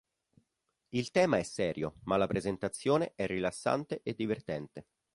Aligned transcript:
Il 0.95 1.11
tema 1.11 1.37
è 1.37 1.43
serio, 1.43 1.97
ma 2.05 2.17
la 2.17 2.25
presentazione 2.25 3.13
è 3.13 3.27
rilassante 3.27 4.01
e 4.01 4.15
divertente. 4.15 4.87